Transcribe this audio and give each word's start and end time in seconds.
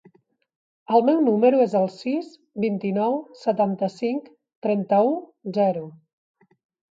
El 0.95 1.03
meu 1.09 1.19
número 1.25 1.59
es 1.65 1.75
el 1.79 1.83
sis, 1.95 2.31
vint-i-nou, 2.63 3.13
setanta-cinc, 3.43 4.31
trenta-u, 4.67 5.13
zero. 5.61 5.85